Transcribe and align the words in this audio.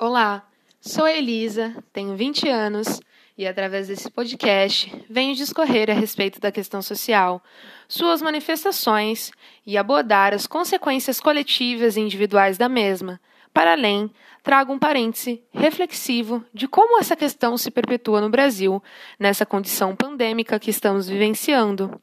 Olá, 0.00 0.46
sou 0.80 1.06
a 1.06 1.12
Elisa, 1.12 1.74
tenho 1.92 2.14
20 2.14 2.48
anos 2.48 3.00
e, 3.36 3.44
através 3.44 3.88
desse 3.88 4.08
podcast, 4.08 4.94
venho 5.10 5.34
discorrer 5.34 5.90
a 5.90 5.92
respeito 5.92 6.38
da 6.38 6.52
questão 6.52 6.80
social, 6.80 7.42
suas 7.88 8.22
manifestações 8.22 9.32
e 9.66 9.76
abordar 9.76 10.32
as 10.32 10.46
consequências 10.46 11.18
coletivas 11.18 11.96
e 11.96 12.00
individuais 12.00 12.56
da 12.56 12.68
mesma. 12.68 13.20
Para 13.52 13.72
além, 13.72 14.08
trago 14.44 14.72
um 14.72 14.78
parêntese 14.78 15.42
reflexivo 15.50 16.44
de 16.54 16.68
como 16.68 17.00
essa 17.00 17.16
questão 17.16 17.58
se 17.58 17.68
perpetua 17.68 18.20
no 18.20 18.30
Brasil, 18.30 18.80
nessa 19.18 19.44
condição 19.44 19.96
pandêmica 19.96 20.60
que 20.60 20.70
estamos 20.70 21.08
vivenciando. 21.08 22.00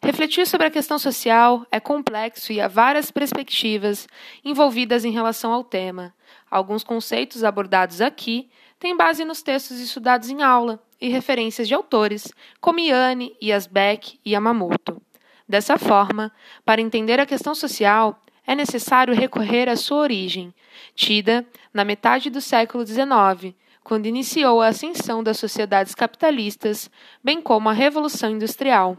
Refletir 0.00 0.46
sobre 0.46 0.66
a 0.66 0.70
questão 0.70 0.98
social 0.98 1.66
é 1.72 1.80
complexo 1.80 2.52
e 2.52 2.60
há 2.60 2.68
várias 2.68 3.10
perspectivas 3.10 4.06
envolvidas 4.44 5.04
em 5.04 5.10
relação 5.10 5.52
ao 5.52 5.64
tema. 5.64 6.14
Alguns 6.48 6.84
conceitos 6.84 7.42
abordados 7.42 8.00
aqui 8.00 8.48
têm 8.78 8.96
base 8.96 9.24
nos 9.24 9.42
textos 9.42 9.80
estudados 9.80 10.30
em 10.30 10.42
aula 10.42 10.80
e 11.00 11.08
referências 11.08 11.66
de 11.66 11.74
autores 11.74 12.32
como 12.60 12.78
Yane, 12.78 13.36
Yasbeck 13.42 14.20
e 14.24 14.32
Yamamoto. 14.32 15.02
Dessa 15.48 15.76
forma, 15.76 16.30
para 16.64 16.80
entender 16.80 17.18
a 17.18 17.26
questão 17.26 17.54
social, 17.54 18.22
é 18.46 18.54
necessário 18.54 19.14
recorrer 19.14 19.68
à 19.68 19.76
sua 19.76 19.98
origem, 19.98 20.54
tida 20.94 21.46
na 21.72 21.84
metade 21.84 22.30
do 22.30 22.40
século 22.40 22.86
XIX, 22.86 23.54
quando 23.82 24.06
iniciou 24.06 24.60
a 24.60 24.68
ascensão 24.68 25.22
das 25.22 25.38
sociedades 25.38 25.94
capitalistas, 25.94 26.90
bem 27.24 27.40
como 27.40 27.68
a 27.68 27.72
Revolução 27.72 28.30
Industrial. 28.30 28.96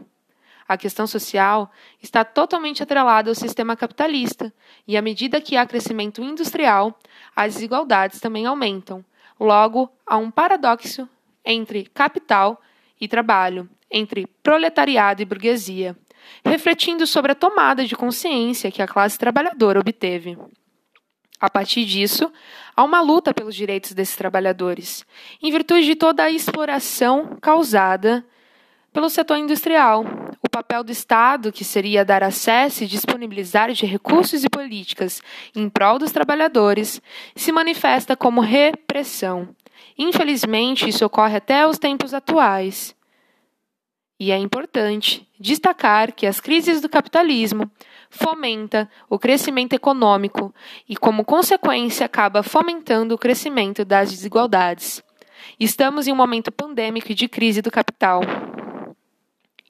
A 0.70 0.76
questão 0.76 1.04
social 1.04 1.68
está 2.00 2.24
totalmente 2.24 2.80
atrelada 2.80 3.28
ao 3.28 3.34
sistema 3.34 3.74
capitalista, 3.74 4.54
e 4.86 4.96
à 4.96 5.02
medida 5.02 5.40
que 5.40 5.56
há 5.56 5.66
crescimento 5.66 6.22
industrial, 6.22 6.96
as 7.34 7.54
desigualdades 7.54 8.20
também 8.20 8.46
aumentam. 8.46 9.04
Logo, 9.40 9.90
há 10.06 10.16
um 10.16 10.30
paradoxo 10.30 11.08
entre 11.44 11.86
capital 11.86 12.62
e 13.00 13.08
trabalho, 13.08 13.68
entre 13.90 14.28
proletariado 14.44 15.20
e 15.20 15.24
burguesia, 15.24 15.96
refletindo 16.44 17.04
sobre 17.04 17.32
a 17.32 17.34
tomada 17.34 17.84
de 17.84 17.96
consciência 17.96 18.70
que 18.70 18.80
a 18.80 18.86
classe 18.86 19.18
trabalhadora 19.18 19.80
obteve. 19.80 20.38
A 21.40 21.50
partir 21.50 21.84
disso, 21.84 22.32
há 22.76 22.84
uma 22.84 23.00
luta 23.00 23.34
pelos 23.34 23.56
direitos 23.56 23.92
desses 23.92 24.14
trabalhadores, 24.14 25.04
em 25.42 25.50
virtude 25.50 25.84
de 25.84 25.96
toda 25.96 26.22
a 26.22 26.30
exploração 26.30 27.36
causada 27.40 28.24
pelo 28.92 29.08
setor 29.08 29.36
industrial, 29.36 30.04
o 30.50 30.58
papel 30.58 30.82
do 30.82 30.90
Estado, 30.90 31.52
que 31.52 31.64
seria 31.64 32.04
dar 32.04 32.24
acesso 32.24 32.82
e 32.82 32.88
disponibilizar 32.88 33.72
de 33.72 33.86
recursos 33.86 34.42
e 34.42 34.50
políticas 34.50 35.22
em 35.54 35.68
prol 35.68 35.96
dos 35.96 36.10
trabalhadores, 36.10 37.00
se 37.36 37.52
manifesta 37.52 38.16
como 38.16 38.40
repressão. 38.40 39.54
Infelizmente, 39.96 40.88
isso 40.88 41.06
ocorre 41.06 41.36
até 41.36 41.64
os 41.64 41.78
tempos 41.78 42.12
atuais. 42.12 42.96
E 44.18 44.32
é 44.32 44.36
importante 44.36 45.24
destacar 45.38 46.12
que 46.12 46.26
as 46.26 46.40
crises 46.40 46.80
do 46.80 46.88
capitalismo 46.88 47.70
fomenta 48.10 48.90
o 49.08 49.20
crescimento 49.20 49.74
econômico 49.74 50.52
e, 50.88 50.96
como 50.96 51.24
consequência, 51.24 52.04
acaba 52.04 52.42
fomentando 52.42 53.14
o 53.14 53.18
crescimento 53.18 53.84
das 53.84 54.10
desigualdades. 54.10 55.00
Estamos 55.60 56.08
em 56.08 56.12
um 56.12 56.16
momento 56.16 56.50
pandêmico 56.50 57.12
e 57.12 57.14
de 57.14 57.28
crise 57.28 57.62
do 57.62 57.70
capital. 57.70 58.20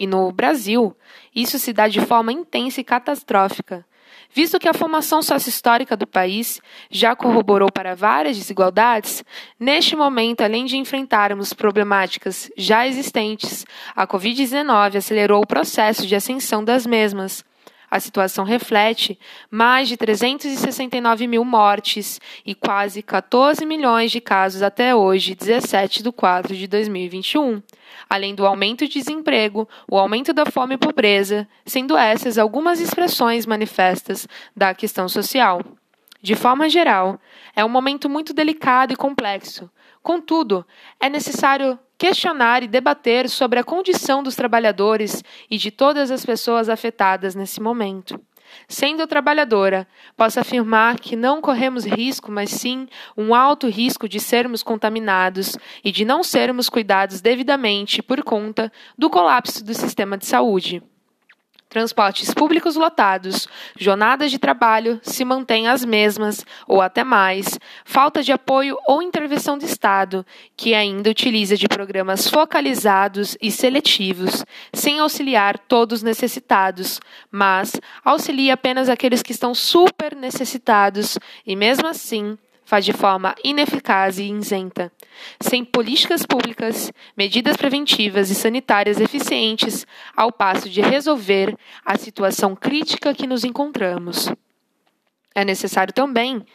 E 0.00 0.06
no 0.06 0.32
Brasil, 0.32 0.96
isso 1.36 1.58
se 1.58 1.74
dá 1.74 1.86
de 1.86 2.00
forma 2.00 2.32
intensa 2.32 2.80
e 2.80 2.84
catastrófica, 2.84 3.84
visto 4.32 4.58
que 4.58 4.66
a 4.66 4.72
formação 4.72 5.20
sociohistórica 5.20 5.94
do 5.94 6.06
país 6.06 6.58
já 6.90 7.14
corroborou 7.14 7.70
para 7.70 7.94
várias 7.94 8.38
desigualdades, 8.38 9.22
neste 9.58 9.94
momento, 9.94 10.40
além 10.40 10.64
de 10.64 10.78
enfrentarmos 10.78 11.52
problemáticas 11.52 12.50
já 12.56 12.86
existentes, 12.86 13.66
a 13.94 14.06
Covid-19 14.06 14.96
acelerou 14.96 15.42
o 15.42 15.46
processo 15.46 16.06
de 16.06 16.16
ascensão 16.16 16.64
das 16.64 16.86
mesmas, 16.86 17.44
a 17.90 17.98
situação 17.98 18.44
reflete 18.44 19.18
mais 19.50 19.88
de 19.88 19.96
369 19.96 21.26
mil 21.26 21.44
mortes 21.44 22.20
e 22.46 22.54
quase 22.54 23.02
14 23.02 23.66
milhões 23.66 24.12
de 24.12 24.20
casos 24.20 24.62
até 24.62 24.94
hoje, 24.94 25.34
17 25.34 26.02
de 26.02 26.12
4 26.12 26.54
de 26.54 26.66
2021, 26.68 27.60
além 28.08 28.34
do 28.34 28.46
aumento 28.46 28.86
de 28.86 28.94
desemprego, 29.00 29.68
o 29.90 29.98
aumento 29.98 30.32
da 30.32 30.46
fome 30.46 30.74
e 30.74 30.78
pobreza, 30.78 31.48
sendo 31.66 31.96
essas 31.96 32.38
algumas 32.38 32.80
expressões 32.80 33.44
manifestas 33.46 34.28
da 34.56 34.72
questão 34.72 35.08
social. 35.08 35.60
De 36.22 36.34
forma 36.34 36.68
geral, 36.68 37.18
é 37.56 37.64
um 37.64 37.68
momento 37.68 38.08
muito 38.08 38.34
delicado 38.34 38.92
e 38.92 38.96
complexo. 38.96 39.70
Contudo, 40.02 40.64
é 41.00 41.08
necessário 41.08 41.78
questionar 42.00 42.62
e 42.62 42.66
debater 42.66 43.28
sobre 43.28 43.58
a 43.58 43.62
condição 43.62 44.22
dos 44.22 44.34
trabalhadores 44.34 45.22
e 45.50 45.58
de 45.58 45.70
todas 45.70 46.10
as 46.10 46.24
pessoas 46.24 46.70
afetadas 46.70 47.34
nesse 47.34 47.60
momento. 47.60 48.18
Sendo 48.66 49.06
trabalhadora, 49.06 49.86
posso 50.16 50.40
afirmar 50.40 50.98
que 50.98 51.14
não 51.14 51.42
corremos 51.42 51.84
risco, 51.84 52.32
mas 52.32 52.52
sim 52.52 52.88
um 53.14 53.34
alto 53.34 53.68
risco 53.68 54.08
de 54.08 54.18
sermos 54.18 54.62
contaminados 54.62 55.58
e 55.84 55.92
de 55.92 56.06
não 56.06 56.24
sermos 56.24 56.70
cuidados 56.70 57.20
devidamente 57.20 58.02
por 58.02 58.24
conta 58.24 58.72
do 58.96 59.10
colapso 59.10 59.62
do 59.62 59.74
sistema 59.74 60.16
de 60.16 60.24
saúde 60.24 60.82
transportes 61.70 62.34
públicos 62.34 62.74
lotados, 62.74 63.48
jornadas 63.78 64.30
de 64.32 64.38
trabalho 64.38 65.00
se 65.02 65.24
mantêm 65.24 65.68
as 65.68 65.84
mesmas 65.84 66.44
ou 66.66 66.82
até 66.82 67.04
mais, 67.04 67.58
falta 67.84 68.22
de 68.22 68.32
apoio 68.32 68.76
ou 68.86 69.00
intervenção 69.00 69.56
do 69.56 69.64
Estado, 69.64 70.26
que 70.56 70.74
ainda 70.74 71.08
utiliza 71.08 71.56
de 71.56 71.68
programas 71.68 72.28
focalizados 72.28 73.38
e 73.40 73.52
seletivos, 73.52 74.44
sem 74.74 74.98
auxiliar 74.98 75.56
todos 75.56 76.02
necessitados, 76.02 77.00
mas 77.30 77.80
auxilia 78.04 78.54
apenas 78.54 78.88
aqueles 78.88 79.22
que 79.22 79.32
estão 79.32 79.54
super 79.54 80.16
necessitados 80.16 81.16
e 81.46 81.54
mesmo 81.54 81.86
assim 81.86 82.36
faz 82.70 82.84
de 82.84 82.92
forma 82.92 83.34
ineficaz 83.42 84.20
e 84.20 84.30
isenta. 84.30 84.92
Sem 85.40 85.64
políticas 85.64 86.24
públicas, 86.24 86.92
medidas 87.16 87.56
preventivas 87.56 88.30
e 88.30 88.34
sanitárias 88.36 89.00
eficientes, 89.00 89.84
ao 90.16 90.30
passo 90.30 90.70
de 90.70 90.80
resolver 90.80 91.56
a 91.84 91.98
situação 91.98 92.54
crítica 92.54 93.12
que 93.12 93.26
nos 93.26 93.42
encontramos. 93.42 94.32
É 95.34 95.44
necessário 95.44 95.92
também 95.92 96.46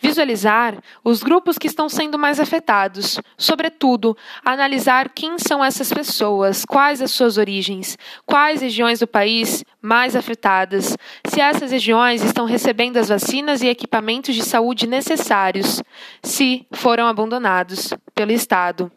visualizar 0.00 0.76
os 1.04 1.22
grupos 1.22 1.58
que 1.58 1.66
estão 1.66 1.88
sendo 1.88 2.18
mais 2.18 2.40
afetados, 2.40 3.18
sobretudo, 3.36 4.16
analisar 4.44 5.10
quem 5.10 5.38
são 5.38 5.64
essas 5.64 5.92
pessoas, 5.92 6.64
quais 6.64 7.02
as 7.02 7.10
suas 7.10 7.36
origens, 7.36 7.96
quais 8.26 8.60
regiões 8.60 9.00
do 9.00 9.06
país 9.06 9.64
mais 9.80 10.16
afetadas, 10.16 10.96
se 11.26 11.40
essas 11.40 11.70
regiões 11.70 12.22
estão 12.22 12.46
recebendo 12.46 12.96
as 12.96 13.08
vacinas 13.08 13.62
e 13.62 13.68
equipamentos 13.68 14.34
de 14.34 14.42
saúde 14.42 14.86
necessários, 14.86 15.82
se 16.22 16.66
foram 16.72 17.06
abandonados 17.06 17.92
pelo 18.14 18.32
Estado. 18.32 18.90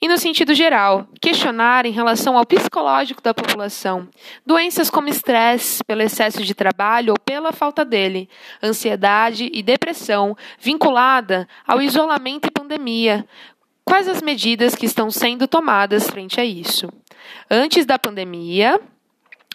E 0.00 0.08
no 0.08 0.18
sentido 0.18 0.52
geral, 0.52 1.08
questionar 1.20 1.86
em 1.86 1.90
relação 1.90 2.36
ao 2.36 2.44
psicológico 2.44 3.22
da 3.22 3.32
população, 3.32 4.06
doenças 4.44 4.90
como 4.90 5.08
estresse 5.08 5.82
pelo 5.82 6.02
excesso 6.02 6.42
de 6.42 6.54
trabalho 6.54 7.12
ou 7.12 7.18
pela 7.18 7.52
falta 7.52 7.84
dele, 7.84 8.28
ansiedade 8.62 9.50
e 9.52 9.62
depressão 9.62 10.36
vinculada 10.58 11.48
ao 11.66 11.80
isolamento 11.80 12.48
e 12.48 12.50
pandemia. 12.50 13.26
Quais 13.84 14.08
as 14.08 14.20
medidas 14.20 14.74
que 14.74 14.86
estão 14.86 15.10
sendo 15.10 15.46
tomadas 15.46 16.08
frente 16.10 16.40
a 16.40 16.44
isso? 16.44 16.88
Antes 17.50 17.86
da 17.86 17.98
pandemia, 17.98 18.80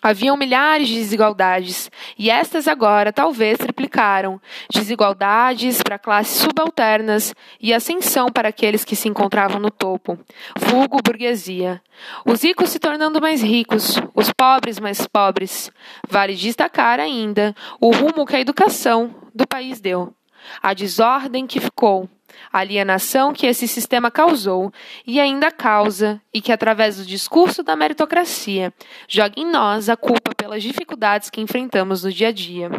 Haviam 0.02 0.38
milhares 0.38 0.88
de 0.88 0.96
desigualdades, 0.96 1.92
e 2.18 2.30
estas 2.30 2.68
agora 2.68 3.12
talvez 3.12 3.58
triplicaram 3.58 4.40
desigualdades 4.74 5.82
para 5.82 6.00
classes 6.00 6.38
subalternas 6.42 7.34
e 7.60 7.74
ascensão 7.74 8.30
para 8.30 8.50
aqueles 8.50 8.86
que 8.86 8.96
se 8.96 9.10
encontravam 9.10 9.60
no 9.60 9.70
topo, 9.70 10.18
vulgo 10.58 11.02
burguesia. 11.04 11.82
Os 12.26 12.44
ricos 12.44 12.70
se 12.70 12.80
tornando 12.80 13.22
mais 13.22 13.42
ricos, 13.42 13.98
os 14.16 14.32
pobres 14.32 14.80
mais 14.80 15.06
pobres. 15.06 15.72
Vale 16.10 16.36
destacar 16.36 17.00
ainda 17.00 17.54
o 17.80 17.92
rumo 17.92 18.26
que 18.26 18.36
a 18.36 18.40
educação 18.40 19.14
do 19.36 19.48
país 19.48 19.82
deu, 19.82 20.14
a 20.62 20.74
desordem 20.74 21.46
que 21.46 21.60
ficou, 21.60 22.10
a 22.52 22.60
alienação 22.60 23.34
que 23.34 23.46
esse 23.48 23.68
sistema 23.68 24.10
causou 24.10 24.72
e 25.06 25.20
ainda 25.20 25.52
causa, 25.52 26.22
e 26.34 26.42
que, 26.42 26.52
através 26.52 26.98
do 26.98 27.06
discurso 27.06 27.64
da 27.64 27.76
meritocracia, 27.76 28.74
joga 29.08 29.34
em 29.38 29.46
nós 29.46 29.90
a 29.90 29.98
culpa 29.98 30.34
pelas 30.36 30.64
dificuldades 30.64 31.30
que 31.30 31.42
enfrentamos 31.42 32.04
no 32.04 32.12
dia 32.12 32.30
a 32.30 32.32
dia. 32.32 32.72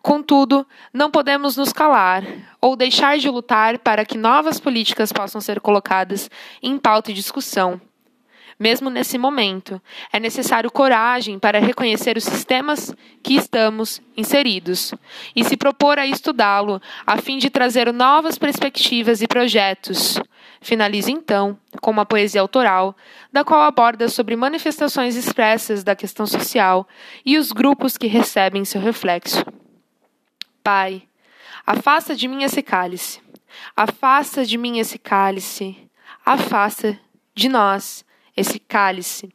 Contudo, 0.00 0.66
não 0.92 1.10
podemos 1.10 1.56
nos 1.56 1.72
calar 1.72 2.24
ou 2.60 2.76
deixar 2.76 3.18
de 3.18 3.28
lutar 3.28 3.78
para 3.78 4.04
que 4.04 4.18
novas 4.18 4.58
políticas 4.58 5.12
possam 5.12 5.40
ser 5.40 5.60
colocadas 5.60 6.30
em 6.62 6.78
pauta 6.78 7.10
e 7.10 7.14
discussão 7.14 7.80
mesmo 8.62 8.88
nesse 8.88 9.18
momento. 9.18 9.82
É 10.12 10.20
necessário 10.20 10.70
coragem 10.70 11.36
para 11.36 11.58
reconhecer 11.58 12.16
os 12.16 12.22
sistemas 12.22 12.94
que 13.20 13.34
estamos 13.34 14.00
inseridos 14.16 14.94
e 15.34 15.42
se 15.42 15.56
propor 15.56 15.98
a 15.98 16.06
estudá-lo, 16.06 16.80
a 17.04 17.16
fim 17.16 17.38
de 17.38 17.50
trazer 17.50 17.92
novas 17.92 18.38
perspectivas 18.38 19.20
e 19.20 19.26
projetos. 19.26 20.16
Finaliza 20.60 21.10
então 21.10 21.58
com 21.80 21.90
uma 21.90 22.06
poesia 22.06 22.40
autoral, 22.40 22.96
da 23.32 23.42
qual 23.42 23.62
aborda 23.62 24.08
sobre 24.08 24.36
manifestações 24.36 25.16
expressas 25.16 25.82
da 25.82 25.96
questão 25.96 26.24
social 26.24 26.86
e 27.26 27.36
os 27.36 27.50
grupos 27.50 27.96
que 27.96 28.06
recebem 28.06 28.64
seu 28.64 28.80
reflexo. 28.80 29.44
Pai, 30.62 31.02
afasta 31.66 32.14
de 32.14 32.28
mim 32.28 32.44
esse 32.44 32.62
cálice, 32.62 33.20
afasta 33.76 34.46
de 34.46 34.56
mim 34.56 34.78
esse 34.78 35.00
cálice, 35.00 35.76
afasta 36.24 36.96
de 37.34 37.48
nós 37.48 38.04
esse 38.36 38.58
cálice. 38.58 39.28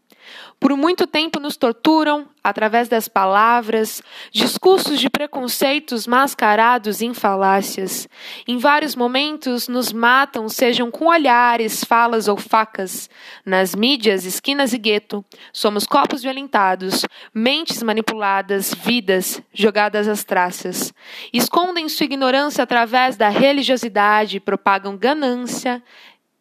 Por 0.59 0.75
muito 0.75 1.05
tempo 1.05 1.39
nos 1.39 1.55
torturam 1.55 2.27
através 2.43 2.87
das 2.87 3.07
palavras, 3.07 4.01
discursos 4.31 4.99
de 4.99 5.09
preconceitos 5.09 6.07
mascarados 6.07 7.01
em 7.01 7.13
falácias. 7.13 8.07
Em 8.47 8.57
vários 8.57 8.95
momentos 8.95 9.67
nos 9.67 9.93
matam, 9.93 10.49
sejam 10.49 10.89
com 10.89 11.07
olhares, 11.07 11.83
falas 11.83 12.27
ou 12.27 12.37
facas. 12.37 13.09
Nas 13.45 13.75
mídias, 13.75 14.25
esquinas 14.25 14.73
e 14.73 14.77
gueto, 14.77 15.23
somos 15.53 15.85
copos 15.85 16.23
violentados, 16.23 17.05
mentes 17.33 17.83
manipuladas, 17.83 18.73
vidas 18.73 19.41
jogadas 19.53 20.07
às 20.07 20.23
traças. 20.23 20.93
Escondem 21.31 21.87
sua 21.87 22.05
ignorância 22.05 22.63
através 22.63 23.15
da 23.15 23.29
religiosidade, 23.29 24.39
propagam 24.39 24.97
ganância, 24.97 25.83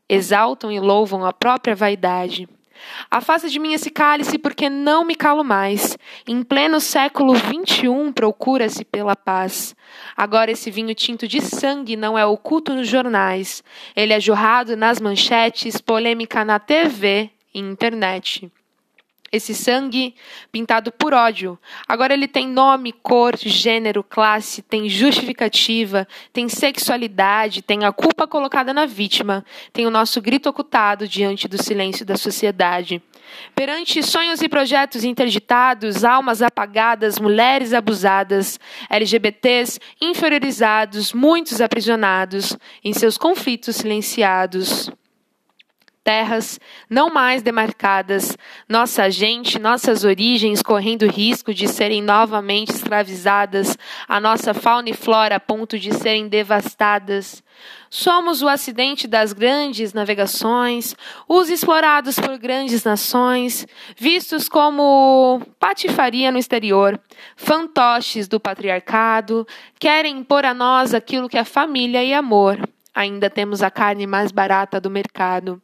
exaltam 0.08 0.70
e 0.70 0.80
louvam 0.80 1.24
a 1.24 1.32
própria 1.32 1.74
vaidade. 1.74 2.48
Afasta 3.10 3.48
de 3.48 3.58
mim 3.58 3.72
esse 3.72 3.90
cálice, 3.90 4.38
porque 4.38 4.68
não 4.68 5.04
me 5.04 5.14
calo 5.14 5.42
mais. 5.42 5.96
Em 6.26 6.42
pleno 6.42 6.80
século 6.80 7.34
XXI 7.34 8.12
procura-se 8.14 8.84
pela 8.84 9.16
paz. 9.16 9.74
Agora 10.16 10.50
esse 10.50 10.70
vinho 10.70 10.94
tinto 10.94 11.26
de 11.26 11.40
sangue 11.40 11.96
não 11.96 12.18
é 12.18 12.26
oculto 12.26 12.74
nos 12.74 12.86
jornais. 12.88 13.64
Ele 13.94 14.12
é 14.12 14.20
jorrado 14.20 14.76
nas 14.76 15.00
manchetes, 15.00 15.80
polêmica 15.80 16.44
na 16.44 16.58
TV 16.58 17.30
e 17.54 17.60
internet 17.60 18.50
esse 19.32 19.54
sangue 19.54 20.14
pintado 20.52 20.92
por 20.92 21.12
ódio. 21.12 21.58
Agora 21.86 22.14
ele 22.14 22.28
tem 22.28 22.48
nome, 22.48 22.92
cor, 22.92 23.36
gênero, 23.36 24.02
classe, 24.02 24.62
tem 24.62 24.88
justificativa, 24.88 26.06
tem 26.32 26.48
sexualidade, 26.48 27.62
tem 27.62 27.84
a 27.84 27.92
culpa 27.92 28.26
colocada 28.26 28.72
na 28.72 28.86
vítima, 28.86 29.44
tem 29.72 29.86
o 29.86 29.90
nosso 29.90 30.20
grito 30.20 30.48
ocultado 30.48 31.08
diante 31.08 31.48
do 31.48 31.62
silêncio 31.62 32.04
da 32.04 32.16
sociedade. 32.16 33.02
Perante 33.54 34.02
sonhos 34.02 34.40
e 34.40 34.48
projetos 34.48 35.04
interditados, 35.04 36.04
almas 36.04 36.42
apagadas, 36.42 37.18
mulheres 37.18 37.72
abusadas, 37.72 38.58
LGBTs 38.88 39.80
inferiorizados, 40.00 41.12
muitos 41.12 41.60
aprisionados 41.60 42.56
em 42.84 42.92
seus 42.92 43.18
conflitos 43.18 43.76
silenciados 43.76 44.90
terras 46.06 46.60
não 46.88 47.10
mais 47.10 47.42
demarcadas, 47.42 48.38
nossa 48.68 49.10
gente, 49.10 49.58
nossas 49.58 50.04
origens 50.04 50.62
correndo 50.62 51.04
risco 51.04 51.52
de 51.52 51.66
serem 51.66 52.00
novamente 52.00 52.70
escravizadas, 52.70 53.76
a 54.06 54.20
nossa 54.20 54.54
fauna 54.54 54.88
e 54.88 54.94
flora 54.94 55.34
a 55.34 55.40
ponto 55.40 55.76
de 55.76 55.92
serem 55.92 56.28
devastadas. 56.28 57.42
Somos 57.90 58.40
o 58.40 58.46
acidente 58.46 59.08
das 59.08 59.32
grandes 59.32 59.92
navegações, 59.92 60.94
os 61.26 61.50
explorados 61.50 62.20
por 62.20 62.38
grandes 62.38 62.84
nações, 62.84 63.66
vistos 63.96 64.48
como 64.48 65.42
patifaria 65.58 66.30
no 66.30 66.38
exterior, 66.38 67.00
fantoches 67.34 68.28
do 68.28 68.38
patriarcado, 68.38 69.44
querem 69.76 70.18
impor 70.18 70.44
a 70.44 70.54
nós 70.54 70.94
aquilo 70.94 71.28
que 71.28 71.36
é 71.36 71.42
família 71.42 72.04
e 72.04 72.14
amor. 72.14 72.60
Ainda 72.94 73.28
temos 73.28 73.60
a 73.60 73.72
carne 73.72 74.06
mais 74.06 74.30
barata 74.30 74.80
do 74.80 74.88
mercado 74.88 75.60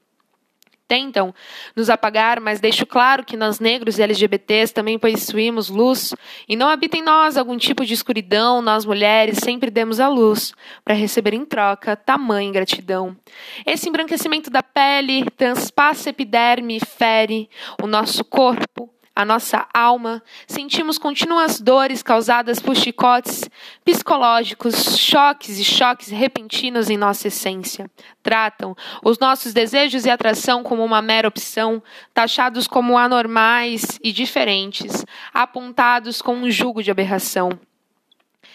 tentam 0.87 1.35
nos 1.75 1.89
apagar, 1.89 2.41
mas 2.41 2.61
deixo 2.61 2.85
claro 2.85 3.25
que 3.25 3.37
nós 3.37 3.59
negros 3.59 3.99
e 3.99 4.03
LGBTs 4.03 4.75
também 4.75 4.99
possuímos 4.99 5.69
luz 5.69 6.15
e 6.49 6.57
não 6.57 6.69
habita 6.69 6.97
em 6.97 7.03
nós 7.03 7.37
algum 7.37 7.57
tipo 7.57 7.85
de 7.85 7.95
escuridão, 7.95 8.61
nós 8.61 8.85
mulheres 8.85 9.39
sempre 9.39 9.71
demos 9.71 10.01
a 10.01 10.09
luz 10.09 10.53
para 10.85 10.95
receber 10.95 11.35
em 11.35 11.45
troca 11.45 11.97
tamanha 11.97 12.53
gratidão. 12.53 13.17
Esse 13.67 13.89
embranquecimento 13.89 14.51
da 14.51 14.63
pele 14.63 15.25
transpassa 15.37 16.11
epiderme 16.11 16.77
e 16.77 16.85
fere 16.85 17.49
o 17.83 17.87
nosso 17.87 18.25
corpo, 18.25 18.91
a 19.15 19.25
nossa 19.25 19.67
alma, 19.75 20.23
sentimos 20.47 20.97
contínuas 20.97 21.61
dores 21.61 22.03
causadas 22.03 22.59
por 22.59 22.75
chicotes 22.75 23.49
psicológicos, 23.85 24.99
choques 24.99 25.59
e 25.59 25.65
choques 25.65 26.09
repentinos 26.09 26.89
em 26.89 26.97
nossa 26.97 27.29
essência. 27.29 27.91
Tratam 28.23 28.75
os 29.05 29.19
nossos 29.19 29.53
desejos 29.53 30.07
e 30.07 30.11
atração 30.11 30.63
como 30.63 30.83
uma 30.83 31.03
mera 31.03 31.29
opção, 31.29 31.83
taxados 32.15 32.67
como 32.67 32.97
anormais 32.97 33.99
e 34.03 34.13
diferentes, 34.13 35.05
apontados 35.33 36.23
com 36.23 36.35
um 36.35 36.51
jugo 36.51 36.83
de 36.83 36.91
aberração. 36.91 37.51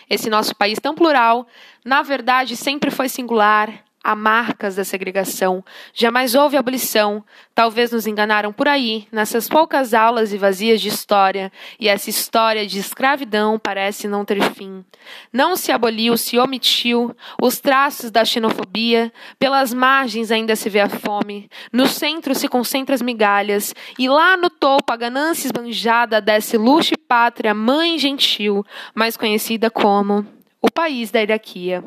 Esse 0.10 0.30
nosso 0.30 0.56
país 0.56 0.80
tão 0.80 0.96
plural, 0.96 1.46
na 1.86 2.02
verdade, 2.02 2.56
sempre 2.56 2.90
foi 2.90 3.10
singular, 3.10 3.84
há 4.08 4.16
marcas 4.16 4.78
da 4.78 4.86
segregação. 4.86 5.62
Jamais 5.94 6.34
houve 6.34 6.56
abolição. 6.56 7.22
Talvez 7.54 7.92
nos 7.92 8.08
enganaram 8.08 8.54
por 8.54 8.66
aí, 8.66 9.06
nessas 9.12 9.50
poucas 9.50 9.94
aulas 9.94 10.32
e 10.32 10.38
vazias 10.38 10.80
de 10.80 10.88
história, 10.88 11.52
e 11.78 11.90
essa 11.90 12.10
história 12.10 12.66
de 12.66 12.80
escravidão 12.80 13.60
parece 13.60 14.08
não 14.08 14.24
ter 14.24 14.42
fim. 14.54 14.86
Não 15.34 15.58
se 15.58 15.74
aboliu, 15.74 16.16
se 16.16 16.38
omitiu 16.38 17.14
os 17.42 17.60
traços 17.60 18.10
da 18.10 18.24
xenofobia, 18.24 19.12
pelas 19.38 19.74
margens 19.74 20.32
ainda 20.32 20.56
se 20.56 20.70
vê 20.70 20.80
a 20.80 20.88
fome, 20.88 21.50
no 21.74 21.86
centro 21.86 22.34
se 22.34 22.48
concentram 22.48 22.94
as 22.94 23.02
migalhas, 23.02 23.76
e 24.00 24.08
lá 24.08 24.38
no 24.38 24.50
topo 24.50 24.94
a 24.94 24.96
ganância 24.96 25.48
esbanjada 25.48 26.22
desce 26.22 26.58
luxo 26.58 26.94
e 26.94 26.98
pátria, 26.98 27.54
mãe 27.54 28.00
gentil, 28.00 28.66
mais 28.96 29.18
conhecida 29.18 29.70
como 29.70 30.37
o 30.68 30.72
país 30.72 31.12
da 31.12 31.20
hierarquia. 31.20 31.84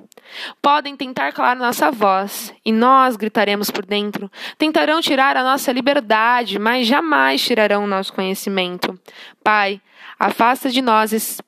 Podem 0.62 0.96
tentar 0.96 1.32
calar 1.32 1.56
nossa 1.56 1.90
voz, 1.90 2.54
e 2.64 2.72
nós 2.72 3.16
gritaremos 3.16 3.70
por 3.70 3.84
dentro. 3.84 4.30
Tentarão 4.56 5.00
tirar 5.00 5.36
a 5.36 5.44
nossa 5.44 5.70
liberdade, 5.70 6.58
mas 6.58 6.86
jamais 6.86 7.42
tirarão 7.42 7.84
o 7.84 7.86
nosso 7.86 8.12
conhecimento. 8.12 8.98
Pai, 9.44 9.80
afasta 10.18 10.70
de 10.70 10.80
nós 10.80 11.12
esse, 11.12 11.42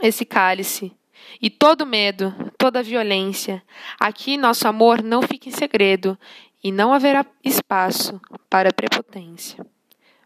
esse 0.00 0.24
cálice. 0.24 0.92
E 1.40 1.50
todo 1.50 1.86
medo, 1.86 2.34
toda 2.56 2.82
violência. 2.82 3.62
Aqui 3.98 4.36
nosso 4.36 4.68
amor 4.68 5.02
não 5.02 5.22
fica 5.22 5.48
em 5.48 5.52
segredo, 5.52 6.18
e 6.62 6.70
não 6.70 6.92
haverá 6.92 7.26
espaço 7.44 8.20
para 8.48 8.72
prepotência. 8.72 9.66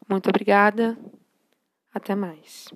Muito 0.08 0.28
obrigada. 0.28 0.98
Até 1.94 2.14
mais. 2.14 2.68